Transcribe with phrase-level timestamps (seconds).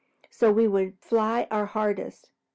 [0.31, 2.31] So we would fly our hardest.